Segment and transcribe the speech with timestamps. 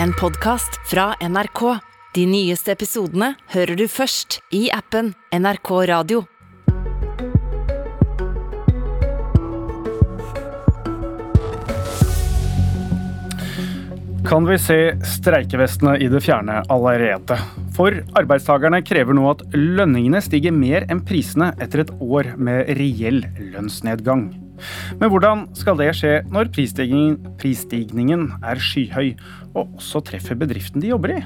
[0.00, 1.78] en podkast fra NRK.
[2.14, 6.22] De nyeste episodene hører du først i appen NRK Radio.
[14.28, 17.36] Kan vi se streikevestene i det fjerne allerede?
[17.76, 23.24] For arbeidstakerne krever nå at lønningene stiger mer enn prisene etter et år med reell
[23.52, 24.30] lønnsnedgang.
[25.00, 29.14] Men hvordan skal det skje når prisstigningen, prisstigningen er skyhøy,
[29.54, 31.22] og også treffer bedriften de jobber i?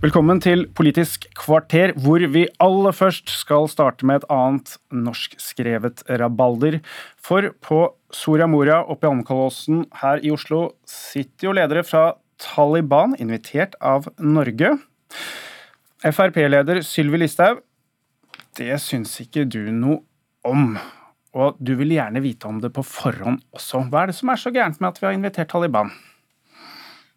[0.00, 6.78] Velkommen til Politisk kvarter, hvor vi aller først skal starte med et annet norskskrevet rabalder.
[7.20, 13.12] For på Soria Moria oppe i Holmenkollåsen her i Oslo sitter jo ledere fra Taliban,
[13.20, 14.72] invitert av Norge.
[16.00, 17.60] Frp-leder Sylvi Listhaug,
[18.56, 20.00] det syns ikke du noe
[20.48, 20.74] om.
[21.36, 23.84] Og du vil gjerne vite om det på forhånd også.
[23.90, 25.92] Hva er det som er så gærent med at vi har invitert Taliban?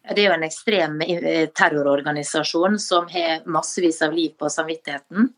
[0.04, 5.30] Det er jo en ekstrem eh, terrororganisasjon som har massevis av liv på samvittigheten.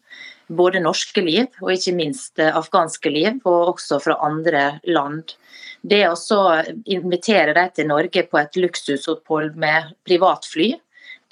[0.59, 5.37] Både norske liv og ikke minst eh, afghanske liv, og også fra andre land.
[5.87, 6.17] Det å
[6.83, 10.73] invitere dem til Norge på et luksusopphold med privatfly,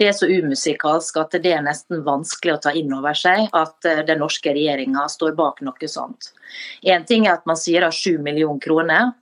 [0.00, 3.88] det er så umusikalsk at det er nesten vanskelig å ta inn over seg at
[3.88, 6.32] eh, den norske regjeringa står bak noe sånt.
[6.82, 9.12] Én ting er at man sier av 7 millioner kroner,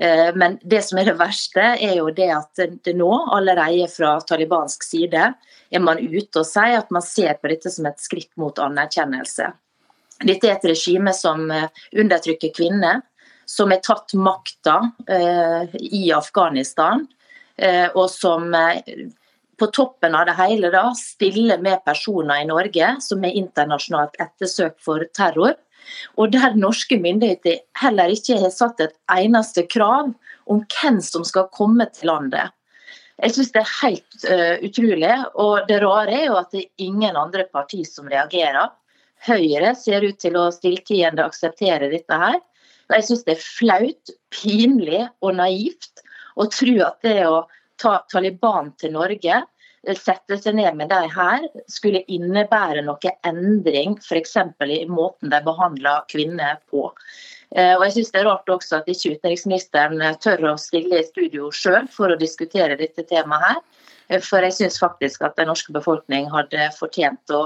[0.00, 4.14] Eh, men det som er det verste, er jo det at det nå, allerede fra
[4.24, 5.26] talibansk side,
[5.70, 9.50] er man ute og sier at man ser på dette som et skritt mot anerkjennelse.
[10.24, 11.68] Dette er et regime som eh,
[12.00, 13.04] undertrykker kvinner,
[13.44, 14.76] som har tatt makta
[15.74, 17.00] i Afghanistan,
[17.98, 18.44] og som
[19.60, 24.80] på toppen av det hele da, stille med personer i Norge som er internasjonalt ettersøkt
[24.84, 25.58] for terror
[26.20, 30.12] og der norske myndigheter heller ikke har satt et eneste krav
[30.50, 32.52] om hvem som skal komme til landet.
[33.20, 35.14] Jeg synes det er helt uh, utrolig.
[35.44, 38.72] Og det rare er jo at det er ingen andre partier som reagerer.
[39.26, 42.38] Høyre ser ut til å stilltiende akseptere dette her.
[42.90, 46.00] Jeg synes det er flaut, pinlig og naivt
[46.40, 47.44] å tro at det å
[47.80, 49.42] ta Taliban til Norge
[49.96, 54.36] sette seg ned med de her skulle innebære noe endring f.eks.
[54.36, 56.90] i måten de behandler kvinner på.
[57.56, 61.06] Eh, og jeg synes Det er rart også at ikke utenriksministeren tør å stille i
[61.08, 63.46] studio sjøl for å diskutere dette temaet.
[63.46, 63.62] her.
[64.10, 67.42] Eh, for jeg syns faktisk at den norske befolkning hadde fortjent å,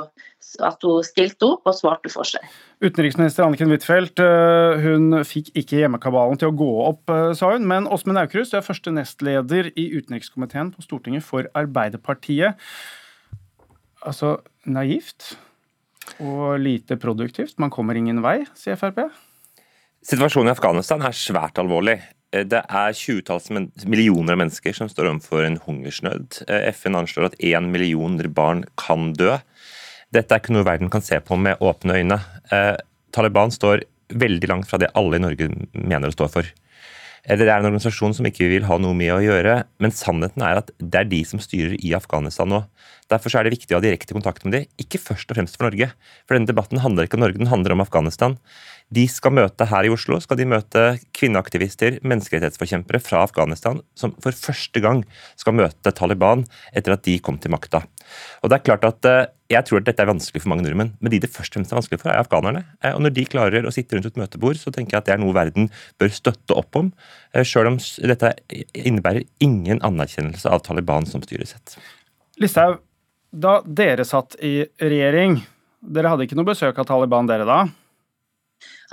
[0.65, 2.45] at hun stilte opp og svarte for seg.
[2.85, 7.69] Utenriksminister Anniken Huitfeldt eh, hun fikk ikke hjemmekabalen til å gå opp, eh, sa hun.
[7.71, 12.61] Men Åsmund Aukrust, du er første nestleder i utenrikskomiteen på Stortinget for Arbeiderpartiet.
[14.05, 14.39] Altså
[14.69, 15.35] naivt
[16.21, 17.57] og lite produktivt.
[17.61, 19.07] Man kommer ingen vei, sier Frp.
[20.05, 21.97] Situasjonen i Afghanistan er svært alvorlig.
[22.35, 26.43] Eh, det er tjuetalls millioner av mennesker som står overfor en hungersnød.
[26.49, 29.37] Eh, FN anslår at én million barn kan dø.
[30.15, 32.21] Dette er ikke noe verden kan se på med åpne øyne.
[32.51, 32.77] Eh,
[33.15, 33.85] Taliban står
[34.15, 36.51] veldig langt fra det alle i Norge mener å stå for.
[37.25, 40.59] Det er en organisasjon som ikke vil ha noe med å gjøre, men sannheten er
[40.61, 42.59] at det er de som styrer i Afghanistan nå.
[43.09, 45.71] Derfor er det viktig å ha direkte kontakt med dem, ikke først og fremst for
[45.71, 45.89] Norge.
[46.29, 48.37] For denne debatten handler ikke om Norge, den handler om Afghanistan.
[48.93, 50.85] De skal møte her i Oslo skal de møte
[51.17, 55.01] kvinneaktivister, menneskerettighetsforkjempere fra Afghanistan, som for første gang
[55.41, 56.45] skal møte Taliban
[56.77, 57.87] etter at de kom til makta.
[58.43, 60.95] Og det er klart at eh, Jeg tror at dette er vanskelig for mange nordmenn,
[61.01, 62.65] men de det først og fremst er vanskelig for, er afghanerne.
[62.83, 65.15] Eh, og Når de klarer å sitte rundt et møtebord, så tenker jeg at det
[65.17, 65.69] er noe verden
[66.01, 66.91] bør støtte opp om,
[67.35, 67.79] selv sjøl om
[68.11, 68.33] dette
[68.73, 71.77] innebærer ingen anerkjennelse av Taliban som styresett.
[72.43, 72.81] Listhaug,
[73.31, 75.39] da dere satt i regjering,
[75.85, 77.65] dere hadde ikke noe besøk av Taliban dere da?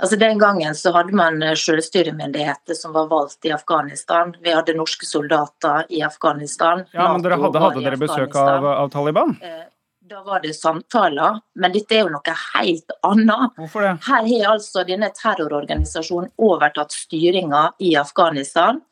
[0.02, 4.34] Altså Den gangen så hadde man eh, selvstyremyndigheter som var valgt i Afghanistan.
[4.42, 6.86] Vi hadde norske soldater i Afghanistan.
[6.92, 9.36] Ja, Men dere hadde, hadde dere besøk av, av, Taliban?
[9.42, 9.68] Eh,
[10.12, 13.54] da var det samtaler, men dette er jo noe helt annet.
[13.56, 13.92] Hvorfor det?
[14.08, 18.82] Her har altså denne terrororganisasjonen overtatt styringa i Afghanistan.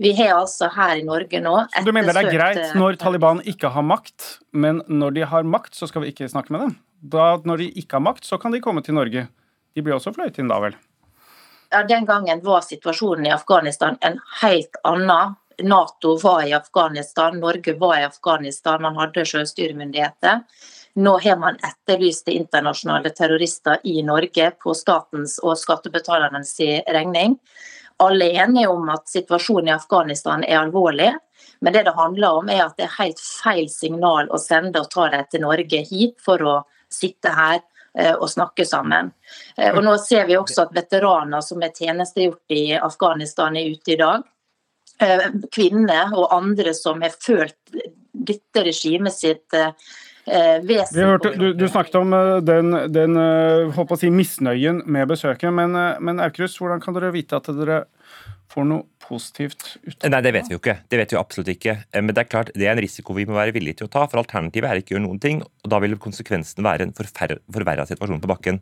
[0.00, 2.96] Vi har altså her i Norge nå Så Du mener det er greit eh, når
[3.02, 6.64] Taliban ikke har makt, men når de har makt, så skal vi ikke snakke med
[6.64, 6.78] dem?
[7.00, 9.26] Da, når de ikke har makt, så kan de komme til Norge?
[9.74, 10.76] De ble også fløyet inn da, vel?
[11.70, 15.36] Ja, Den gangen var situasjonen i Afghanistan en helt annen.
[15.60, 20.40] Nato var i Afghanistan, Norge var i Afghanistan, man hadde sjøstyremyndigheter.
[20.94, 26.54] Nå har man etterlyst internasjonale terrorister i Norge på statens og skattebetalernes
[26.96, 27.36] regning.
[28.00, 31.12] Alle er enige om at situasjonen i Afghanistan er alvorlig,
[31.60, 34.90] men det det handler om er at det er helt feil signal å sende og
[34.90, 36.54] ta dem til Norge hit for å
[36.90, 37.60] sitte her
[37.98, 39.10] Eh, å snakke sammen.
[39.56, 43.96] Eh, og nå ser vi også at veteraner som er tjenestegjort i Afghanistan er ute
[43.96, 44.28] i dag.
[45.50, 47.56] kvinner og andre som har følt
[48.12, 52.12] dette regimet sitt hørte, du, du, snakket om
[52.44, 53.16] den, den
[53.96, 55.72] si, misnøyen med besøket, men,
[56.04, 57.78] men Aukrust, hvordan kan dere vite at dere
[58.50, 60.78] får noe positivt ut Nei, det vet vi jo ikke.
[60.90, 61.76] Det vet vi absolutt ikke.
[61.90, 63.92] Eh, men det er klart, det er en risiko vi må være villige til å
[63.92, 64.06] ta.
[64.10, 65.42] For alternativet er ikke å gjøre noen ting.
[65.44, 68.60] og Da vil konsekvensen være en forverra situasjon på bakken.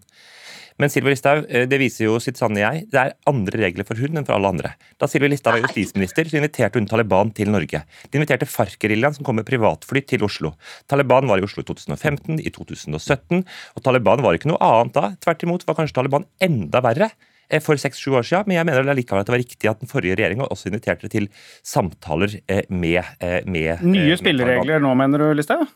[0.79, 2.85] Men Sylvi Listhaug, eh, det viser jo sitt sanne jeg.
[2.93, 4.75] Det er andre regler for hun enn for alle andre.
[5.01, 7.83] Da Sylvi Listhaug var justisminister, så inviterte hun Taliban til Norge.
[7.83, 10.55] De inviterte FARC-geriljaen, som kom med privatfly, til Oslo.
[10.87, 13.43] Taliban var i Oslo i 2015, i 2017,
[13.75, 15.11] og Taliban var ikke noe annet da.
[15.19, 17.11] Tvert imot var kanskje Taliban enda verre.
[17.49, 19.89] Eh, for seks-sju år siden, men jeg mener likevel at det var riktig at den
[19.89, 21.29] forrige regjeringa også inviterte til
[21.65, 25.69] samtaler eh, med, eh, med Nye spilleregler nå, mener du, Listhaug?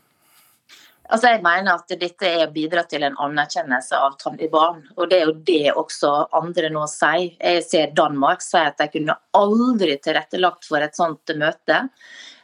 [1.12, 4.78] Altså jeg mener at dette er å bidra til en anerkjennelse av Taliban.
[4.96, 7.34] Og det er jo det også andre nå sier.
[7.36, 11.82] Jeg ser Danmark sier at de kunne aldri tilrettelagt for et sånt møte.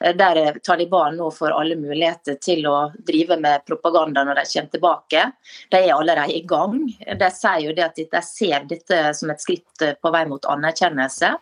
[0.01, 4.75] Eh, der Taliban nå får alle muligheter til å drive med propaganda når de kommer
[4.77, 5.27] tilbake.
[5.71, 6.81] De er allerede i gang.
[7.19, 11.37] De sier jo det at de ser dette som et skritt på vei mot anerkjennelse.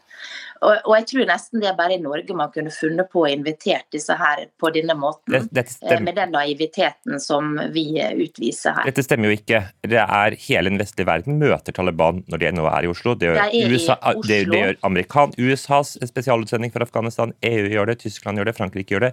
[0.64, 3.84] Og, jeg tror nesten det er bare i Norge man kunne funnet på å invitere
[3.92, 5.34] disse her på denne måten.
[5.36, 7.90] Eh, med den naiviteten som vi
[8.24, 8.88] utviser her.
[8.88, 9.62] Dette stemmer jo ikke.
[9.84, 13.14] Det er Hele den vestlige verden møter Taliban når de nå er i Oslo.
[13.18, 13.40] Det gjør,
[13.72, 18.45] USA, Det, det gjør Amerikan, USAs spesialutsending for Afghanistan, EU gjør det, Tyskland gjør det,
[18.54, 19.12] Frankrike gjør det.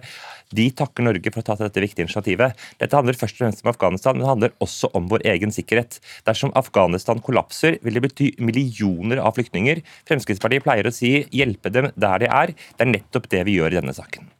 [0.54, 2.60] De takker Norge for å ta dette viktige initiativet.
[2.82, 5.98] Dette handler først og fremst om Afghanistan, men det handler også om vår egen sikkerhet.
[6.28, 9.82] Dersom Afghanistan kollapser, vil det bety millioner av flyktninger.
[10.10, 12.54] Fremskrittspartiet pleier å si hjelpe dem der de er.
[12.76, 14.33] Det er nettopp det vi gjør i denne saken.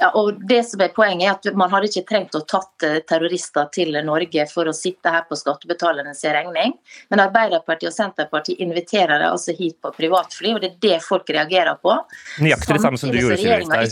[0.00, 3.00] Ja, og det som er Poenget er at man hadde ikke trengt å tatt eh,
[3.04, 6.72] terrorister til Norge for å sitte her på skattebetalernes regning,
[7.12, 11.28] men Arbeiderpartiet og Senterpartiet inviterer dem altså hit på privatfly, og det er det folk
[11.28, 11.98] reagerer på.
[12.40, 13.36] Nøyaktig det samme som du gjorde,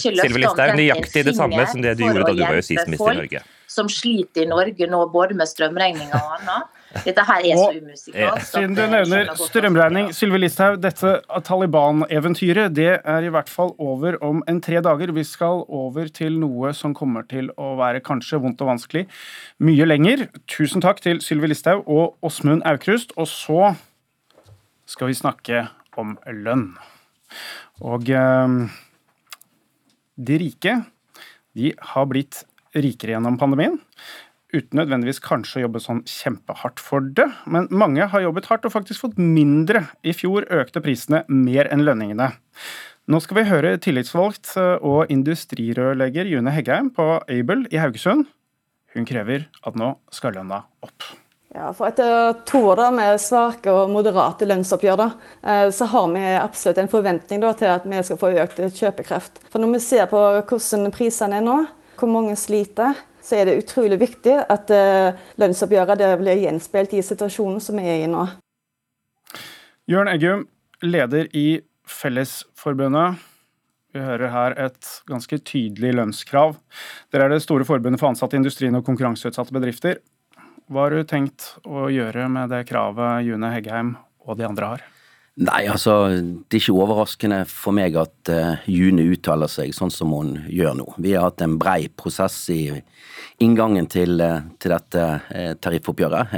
[0.00, 0.74] Sylvi Listhaug.
[0.80, 3.44] Nøyaktig det samme som det du gjorde da du var justisminister i Norge.
[3.68, 6.77] Som sliter i Norge nå både med strømregninger og annet.
[6.88, 8.46] Dette her er så umusikalsk.
[8.48, 14.40] Siden du nevner strømregning, Sylvi Listhaug, dette Taliban-eventyret det er i hvert fall over om
[14.48, 15.12] en tre dager.
[15.12, 19.04] Vi skal over til noe som kommer til å være kanskje vondt og vanskelig
[19.68, 20.26] mye lenger.
[20.48, 23.12] Tusen takk til Sylvi Listhaug og Åsmund Aukrust.
[23.20, 23.74] Og så
[24.88, 25.66] skal vi snakke
[26.00, 26.70] om lønn.
[27.84, 28.54] Og eh,
[30.16, 30.78] de rike,
[31.52, 32.46] de har blitt
[32.76, 33.76] rikere gjennom pandemien
[34.54, 37.26] uten nødvendigvis kanskje å jobbe sånn kjempehardt for det.
[37.50, 39.84] Men mange har jobbet hardt og faktisk fått mindre.
[40.02, 42.32] I fjor økte prisene mer enn lønningene.
[43.08, 48.26] Nå skal vi høre tillitsvalgt og industrirørlegger June Heggheim på Able i Haugesund.
[48.96, 51.08] Hun krever at nå skal lønna opp.
[51.54, 56.80] Ja, for Etter to år med svake og moderate lønnsoppgjør eh, så har vi absolutt
[56.82, 59.40] en forventning til at vi skal få økt kjøpekraft.
[59.48, 61.56] For Når vi ser på hvordan prisene er nå,
[61.98, 67.60] hvor mange sliter, så er det utrolig viktig at uh, lønnsoppgjøret blir gjenspeilt i situasjonen
[67.60, 68.24] som vi er i nå.
[69.88, 70.46] Jørn Eggum,
[70.84, 73.20] leder i Fellesforbundet.
[73.96, 76.58] Vi hører her et ganske tydelig lønnskrav.
[77.12, 80.02] Dere er det store forbundet for ansatte i industrien og konkurranseutsatte bedrifter.
[80.68, 83.96] Hva har du tenkt å gjøre med det kravet June Heggheim
[84.28, 84.84] og de andre har?
[85.38, 85.92] Nei, altså
[86.50, 90.74] det er ikke overraskende for meg at uh, June uttaler seg sånn som hun gjør
[90.80, 90.86] nå.
[90.98, 92.64] Vi har hatt en brei prosess i
[93.38, 96.34] inngangen til, uh, til dette uh, tariffoppgjøret,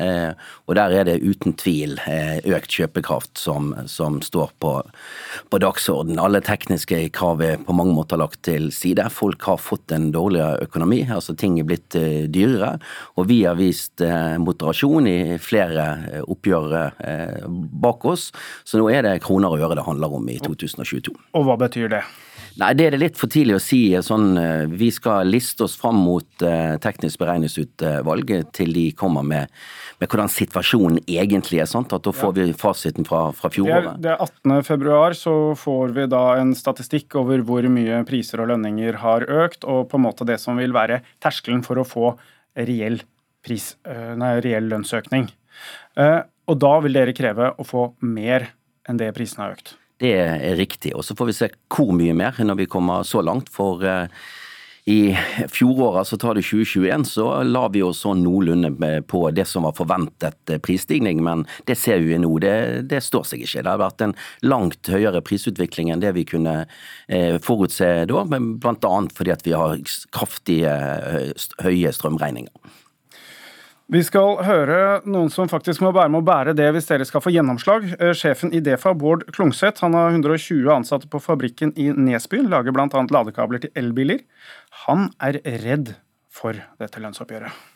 [0.68, 4.74] og der er det uten tvil økt kjøpekraft som, som står på,
[5.48, 6.20] på dagsorden.
[6.20, 9.08] Alle tekniske krav er på mange måter lagt til side.
[9.14, 11.96] Folk har fått en dårligere økonomi, altså ting er blitt
[12.28, 12.74] dyrere,
[13.16, 14.04] og vi har vist
[14.44, 15.88] moderasjon i flere
[16.28, 16.76] oppgjør
[17.80, 18.28] bak oss.
[18.64, 21.14] så nå er det kroner og øre det handler om i 2022.
[21.38, 22.04] Og hva betyr det?
[22.58, 23.80] Nei, Det er det litt for tidlig å si.
[24.02, 29.48] sånn, eh, Vi skal liste oss fram mot uh, teknisk beregningsutvalg til de kommer med,
[30.00, 31.66] med, hvordan situasjonen egentlig er.
[31.66, 31.92] sant?
[31.92, 34.00] At Da får vi fasiten fra, fra fjoråret.
[34.02, 34.62] Det er, er 18.
[34.64, 39.64] februar, så får vi da en statistikk over hvor mye priser og lønninger har økt,
[39.64, 42.16] og på en måte det som vil være terskelen for å få
[42.56, 43.00] reell,
[43.46, 45.30] pris, nei, reell lønnsøkning.
[46.50, 48.50] Og da vil dere kreve å få mer
[48.90, 49.74] enn det prisene har økt.
[50.00, 50.94] Det er riktig.
[50.96, 53.50] Og så får vi se hvor mye mer når vi kommer så langt.
[53.52, 54.08] For uh,
[54.90, 55.16] i
[55.48, 59.76] fjoråret, så tar det 2021, så la vi oss sånn noenlunde på det som var
[59.76, 62.54] forventet eh, prisstigning, men det ser vi nå, det,
[62.90, 63.62] det, står seg ikke.
[63.66, 68.94] Det har vært en langt høyere prisutvikling enn det vi kunne eh, forutse da, bl.a.
[69.14, 69.76] fordi at vi har
[70.16, 70.74] kraftige
[71.60, 72.72] høye strømregninger.
[73.90, 77.24] Vi skal høre noen som faktisk må være med å bære det hvis dere skal
[77.24, 77.88] få gjennomslag.
[77.96, 82.70] Eh, sjefen i Defa, Bård Klungseth, han har 120 ansatte på fabrikken i Nesby, lager
[82.76, 82.86] bl.a.
[82.86, 84.22] ladekabler til elbiler.
[84.84, 85.96] Han er redd
[86.30, 87.66] for dette lønnsoppgjøret.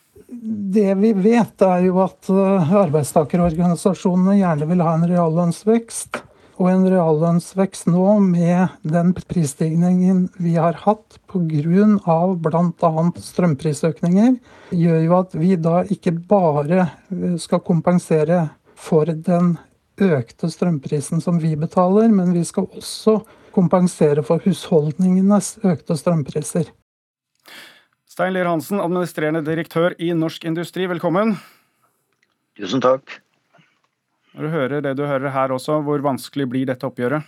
[0.77, 6.21] Det vi vet, er jo at eh, arbeidstakerorganisasjonene gjerne vil ha en reallønnsvekst.
[6.55, 12.19] Og en reallønnsvekst nå med den prisstigningen vi har hatt pga.
[12.39, 12.91] bl.a.
[13.27, 14.37] strømprisøkninger,
[14.71, 18.45] gjør jo at vi da ikke bare eh, skal kompensere
[18.75, 19.57] for den
[19.99, 23.19] økte strømprisen som vi betaler, men vi skal også
[23.55, 26.71] kompensere for husholdningenes økte strømpriser.
[28.07, 31.35] Stein Lier Hansen, administrerende direktør i Norsk Industri, velkommen.
[32.55, 33.19] Tusen takk.
[34.35, 37.23] Når du hører det du hører her også, hvor vanskelig blir dette oppgjøret?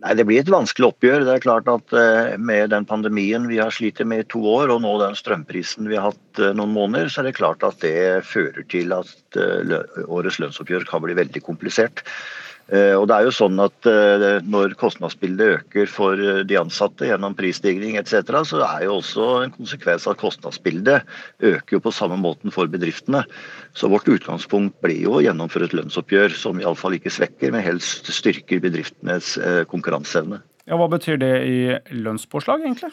[0.00, 1.26] Nei, Det blir et vanskelig oppgjør.
[1.28, 4.72] Det er klart at eh, Med den pandemien vi har slitt med i to år,
[4.72, 7.82] og nå den strømprisen vi har hatt eh, noen måneder, så er det klart at
[7.84, 9.76] det fører til at eh,
[10.08, 12.00] årets lønnsoppgjør kan bli veldig komplisert.
[12.70, 17.08] Eh, og det er jo sånn at eh, Når kostnadsbildet øker for eh, de ansatte
[17.08, 21.08] gjennom prisstigning etc., så er jo også en konsekvens at kostnadsbildet
[21.50, 23.24] øker jo på samme måten for bedriftene.
[23.74, 28.06] Så Vårt utgangspunkt blir jo å gjennomføre et lønnsoppgjør som iallfall ikke svekker, men helst
[28.14, 29.34] styrker bedriftenes
[29.70, 30.38] konkurranseevne.
[30.70, 31.60] Ja, Hva betyr det i
[31.98, 32.92] lønnspåslag, egentlig?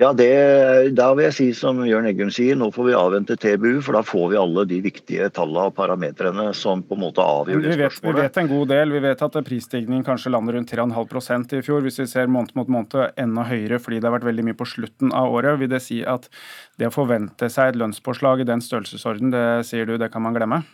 [0.00, 3.82] Ja, det, Da vil jeg si som Jørn Eggum sier, nå får vi avvente TBU.
[3.84, 7.60] For da får vi alle de viktige tallene og parametrene som på en måte avgjør
[7.66, 8.16] det spørsmålet.
[8.16, 8.96] Vi vet en god del.
[8.96, 11.84] Vi vet at prisstigningen kanskje lander rundt 3,5% i fjor.
[11.84, 14.70] Hvis vi ser måned mot måned enda høyere fordi det har vært veldig mye på
[14.72, 16.30] slutten av året, vil det si at
[16.80, 20.38] det å forvente seg et lønnspåslag i den størrelsesorden, det sier du, det kan man
[20.38, 20.64] glemme?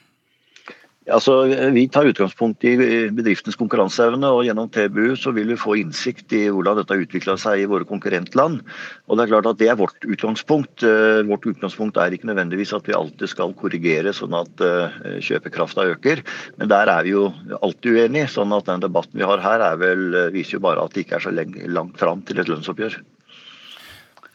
[1.08, 1.34] Altså,
[1.72, 2.74] vi tar utgangspunkt i
[3.16, 7.36] bedriftens konkurranseevne, og gjennom TBU så vil vi få innsikt i hvordan dette har utvikla
[7.40, 8.60] seg i våre konkurrentland.
[9.08, 10.84] Og Det er klart at det er vårt utgangspunkt.
[10.84, 15.86] Eh, vårt utgangspunkt er ikke nødvendigvis at vi alltid skal korrigere sånn at eh, kjøpekrafta
[15.94, 16.24] øker,
[16.60, 17.28] men der er vi jo
[17.62, 18.28] alltid uenige.
[18.28, 21.06] sånn at den debatten vi har her er vel, eh, viser jo bare at det
[21.06, 23.00] ikke er så langt fram til et lønnsoppgjør.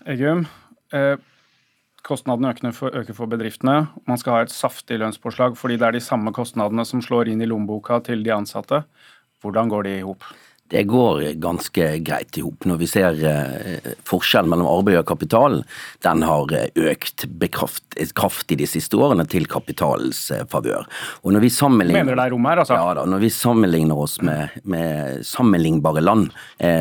[0.09, 0.47] Eggum,
[0.91, 1.15] eh
[2.03, 3.87] Kostnadene øker for, øker for bedriftene.
[4.07, 7.41] Man skal ha et saftig lønnspåslag fordi det er de samme kostnadene som slår inn
[7.41, 8.83] i lommeboka til de ansatte.
[9.41, 10.23] Hvordan går de i hop?
[10.73, 12.65] Det går ganske greit i hop.
[12.65, 15.59] Når vi ser eh, forskjellen mellom arbeid og kapital,
[16.01, 17.27] den har eh, økt
[18.17, 20.87] kraftig de siste årene til kapitalens eh, favør.
[21.21, 22.79] Og når vi sammenligner, Mener du det er rom her, altså?
[22.79, 23.03] Ja da.
[23.05, 26.31] Når vi sammenligner oss med, med sammenlignbare land,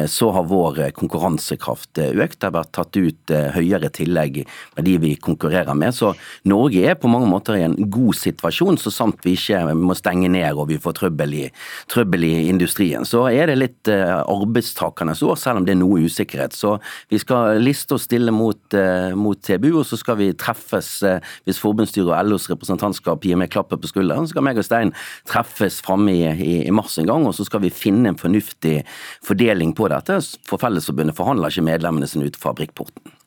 [0.09, 2.39] så har vår konkurransekraft økt.
[2.39, 4.43] Det har vært tatt ut høyere tillegg
[4.77, 5.93] med de vi konkurrerer med.
[5.97, 6.15] Så
[6.49, 10.31] Norge er på mange måter i en god situasjon, så sant vi ikke må stenge
[10.33, 11.45] ned og vi får trøbbel i,
[11.93, 13.05] trøbbel i industrien.
[13.09, 16.55] Så er det litt eh, arbeidstakernes år, selv om det er noe usikkerhet.
[16.57, 16.77] Så
[17.11, 21.33] vi skal liste og stille mot, eh, mot TBU, og så skal vi treffes eh,
[21.47, 24.27] hvis forbundsstyret og LOs representantskap gir meg klappet på skulderen.
[24.27, 24.95] Så skal meg og Stein
[25.29, 26.23] treffes framme i,
[26.63, 28.81] i, mars en gang, og så skal vi finne en fornuftig
[29.27, 30.21] fordeling på dette.
[30.49, 33.19] For Fellesforbundet forhandler ikke medlemmene sine ut fabrikkporten.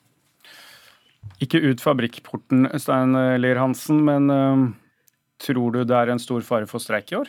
[1.44, 4.30] Ikke ut fabrikkporten, Stein Lier Hansen, men
[5.42, 7.28] tror du det er en stor fare for streik i år?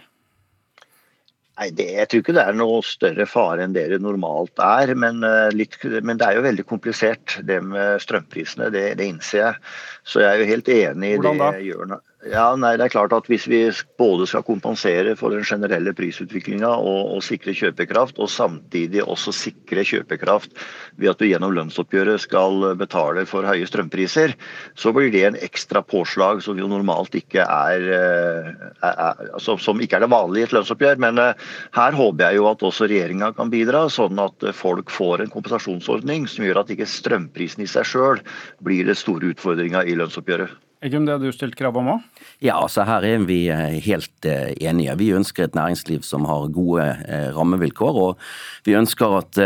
[1.57, 4.93] Nei, det, Jeg tror ikke det er noe større fare enn det det normalt er.
[4.93, 8.69] Men, eh, litt, men det er jo veldig komplisert, det med strømprisene.
[8.73, 9.63] Det, det innser jeg.
[10.05, 13.27] Så jeg er jo helt enig i det Jørn ja, nei, det er klart at
[13.29, 13.59] Hvis vi
[14.01, 19.83] både skal kompensere for den generelle prisutviklinga og, og, sikre kjøpekraft, og samtidig også sikre
[19.85, 20.57] kjøpekraft
[20.97, 24.33] ved at du gjennom lønnsoppgjøret skal betale for høye strømpriser,
[24.73, 29.59] så blir det en ekstra påslag som jo normalt ikke er, eh, er, er altså,
[29.61, 30.97] som ikke er det vanlige i et lønnsoppgjør.
[31.05, 35.21] Men uh, her håper jeg jo at også regjeringa kan bidra, sånn at folk får
[35.21, 38.23] en kompensasjonsordning som gjør at ikke strømprisen i seg sjøl
[38.65, 40.63] blir den store utfordringa i lønnsoppgjøret.
[40.77, 42.03] Eggum, det har du stilt krav om òg?
[42.37, 44.93] Ja, altså her er vi eh, helt eh, enige.
[44.99, 47.97] Vi ønsker et næringsliv som har gode eh, rammevilkår.
[47.97, 49.39] Og vi ønsker at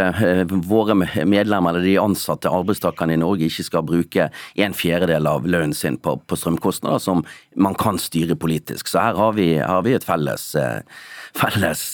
[0.67, 4.27] våre medlemmer eller de ansatte arbeidstakerne i Norge ikke skal bruke
[4.59, 7.23] en fjerdedel av lønnen sin på, på, strømkostnader som
[7.55, 8.91] man kan styre politisk.
[8.91, 10.49] Så her har vi, har vi et felles,
[11.37, 11.85] felles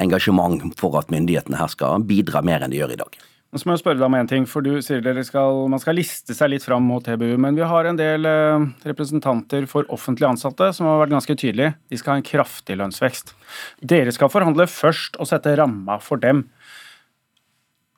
[0.00, 3.20] engasjement for at myndighetene her skal bidra mer enn de gjør i dag.
[3.52, 5.98] Nå må jeg spørre deg om en ting, for du sier dere skal, Man skal
[5.98, 10.24] liste seg litt fram mot TBU, men vi har en del eh, representanter for offentlig
[10.30, 11.74] ansatte som har vært ganske tydelige.
[11.92, 13.34] De skal ha en kraftig lønnsvekst.
[13.84, 16.46] Dere skal forhandle først og sette ramma for dem.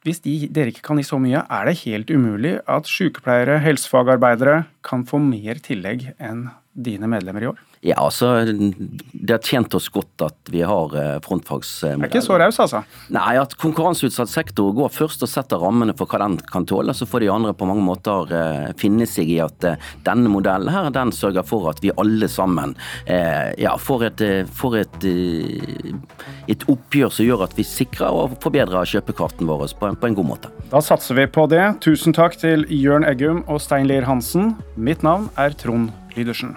[0.02, 4.64] Hvis de, dere ikke kan gi så mye, er det helt umulig at sykepleiere, helsefagarbeidere
[4.84, 7.62] kan få mer tillegg enn dine medlemmer i år?
[7.84, 11.20] Ja, altså, Det har tjent oss godt at vi har frontfagsmodell.
[11.24, 12.04] frontfagsmodellen.
[12.04, 12.80] Er ikke så raus, altså?
[13.12, 16.94] Nei, at konkurranseutsatt sektor går først og setter rammene for hva den kan tåle.
[16.96, 19.76] Så får de andre på mange måter eh, finne seg i at eh,
[20.06, 22.74] denne modellen her, den sørger for at vi alle sammen
[23.06, 24.22] ja, får et,
[24.56, 25.06] får et,
[26.50, 30.18] et oppgjør som gjør at vi sikrer og forbedrer kjøpekraften vår på en, på en
[30.18, 30.52] god måte.
[30.72, 31.62] Da satser vi på det.
[31.84, 34.54] Tusen takk til Jørn Eggum og Stein Lier Hansen.
[34.76, 36.56] Mitt navn er Trond Lydersen.